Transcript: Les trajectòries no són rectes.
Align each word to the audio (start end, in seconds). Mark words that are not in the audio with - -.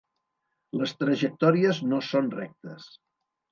Les 0.81 0.93
trajectòries 1.01 1.83
no 1.93 2.01
són 2.09 2.33
rectes. 2.41 2.91